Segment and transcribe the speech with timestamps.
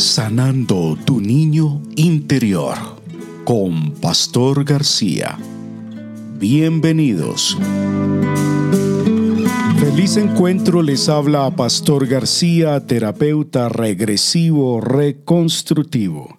[0.00, 2.74] Sanando tu niño interior
[3.44, 5.38] con Pastor García.
[6.38, 7.58] Bienvenidos.
[9.78, 16.38] Feliz encuentro les habla Pastor García, terapeuta regresivo reconstrutivo.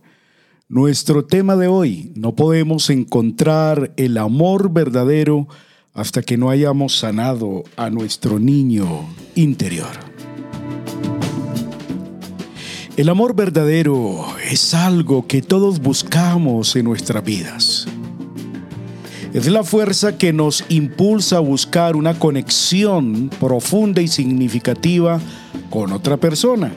[0.68, 5.48] Nuestro tema de hoy, no podemos encontrar el amor verdadero
[5.94, 9.06] hasta que no hayamos sanado a nuestro niño
[9.36, 10.11] interior.
[13.02, 17.88] El amor verdadero es algo que todos buscamos en nuestras vidas.
[19.34, 25.20] Es la fuerza que nos impulsa a buscar una conexión profunda y significativa
[25.72, 26.72] con otra persona.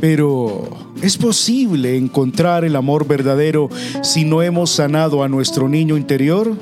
[0.00, 0.68] Pero,
[1.02, 3.70] ¿es posible encontrar el amor verdadero
[4.02, 6.56] si no hemos sanado a nuestro niño interior?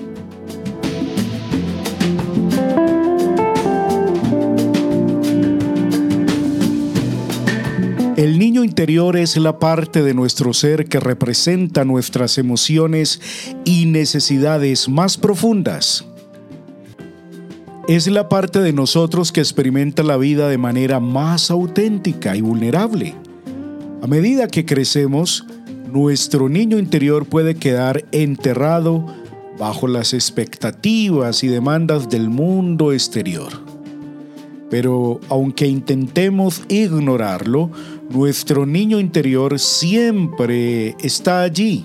[8.65, 13.21] Interior es la parte de nuestro ser que representa nuestras emociones
[13.65, 16.05] y necesidades más profundas.
[17.89, 23.15] Es la parte de nosotros que experimenta la vida de manera más auténtica y vulnerable.
[24.03, 25.47] A medida que crecemos,
[25.91, 29.07] nuestro niño interior puede quedar enterrado
[29.59, 33.78] bajo las expectativas y demandas del mundo exterior.
[34.71, 37.71] Pero aunque intentemos ignorarlo,
[38.11, 41.85] nuestro niño interior siempre está allí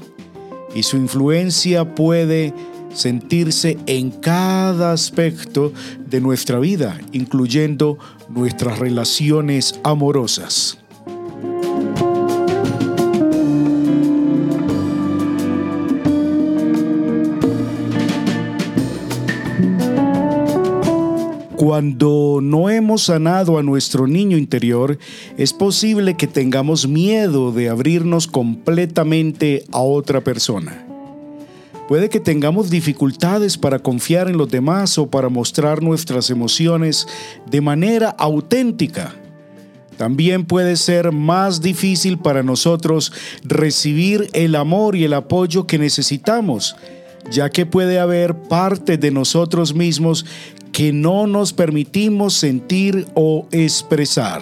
[0.76, 2.54] y su influencia puede
[2.94, 5.74] sentirse en cada aspecto
[6.08, 7.98] de nuestra vida, incluyendo
[8.30, 10.83] nuestras relaciones amorosas.
[21.64, 25.00] Cuando no hemos sanado a nuestro niño interior,
[25.38, 30.86] es posible que tengamos miedo de abrirnos completamente a otra persona.
[31.88, 37.08] Puede que tengamos dificultades para confiar en los demás o para mostrar nuestras emociones
[37.50, 39.16] de manera auténtica.
[39.96, 46.76] También puede ser más difícil para nosotros recibir el amor y el apoyo que necesitamos,
[47.32, 50.26] ya que puede haber parte de nosotros mismos
[50.74, 54.42] que no nos permitimos sentir o expresar.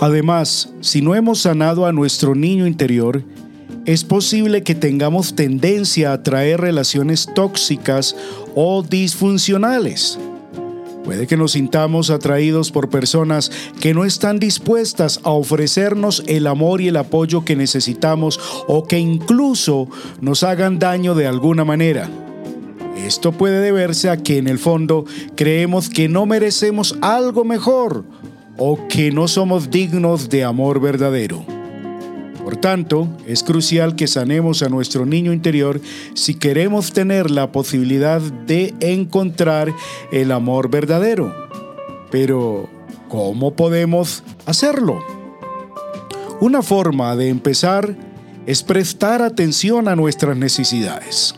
[0.00, 3.22] Además, si no hemos sanado a nuestro niño interior,
[3.84, 8.16] es posible que tengamos tendencia a traer relaciones tóxicas
[8.54, 10.18] o disfuncionales.
[11.04, 16.80] Puede que nos sintamos atraídos por personas que no están dispuestas a ofrecernos el amor
[16.80, 19.88] y el apoyo que necesitamos o que incluso
[20.22, 22.08] nos hagan daño de alguna manera.
[22.96, 25.04] Esto puede deberse a que en el fondo
[25.36, 28.04] creemos que no merecemos algo mejor
[28.56, 31.53] o que no somos dignos de amor verdadero.
[32.44, 35.80] Por tanto, es crucial que sanemos a nuestro niño interior
[36.12, 39.72] si queremos tener la posibilidad de encontrar
[40.12, 41.34] el amor verdadero.
[42.10, 42.68] Pero,
[43.08, 45.02] ¿cómo podemos hacerlo?
[46.40, 47.96] Una forma de empezar
[48.46, 51.34] es prestar atención a nuestras necesidades.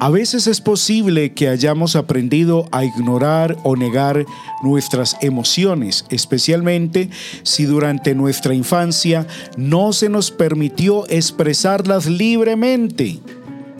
[0.00, 4.24] A veces es posible que hayamos aprendido a ignorar o negar
[4.62, 7.10] nuestras emociones, especialmente
[7.42, 9.26] si durante nuestra infancia
[9.56, 13.18] no se nos permitió expresarlas libremente.